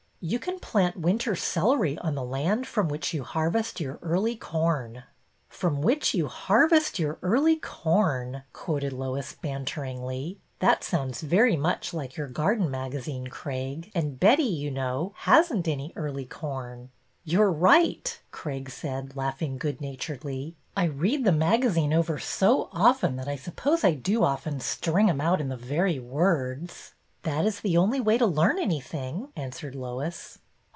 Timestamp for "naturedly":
19.81-20.55